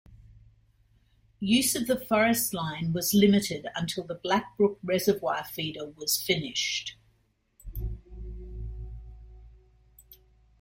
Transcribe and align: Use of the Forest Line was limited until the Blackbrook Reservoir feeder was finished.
Use 1.39 1.75
of 1.75 1.85
the 1.85 1.95
Forest 1.99 2.55
Line 2.55 2.91
was 2.91 3.13
limited 3.13 3.67
until 3.75 4.03
the 4.03 4.15
Blackbrook 4.15 4.77
Reservoir 4.81 5.43
feeder 5.45 5.89
was 5.89 6.19
finished. 6.19 6.97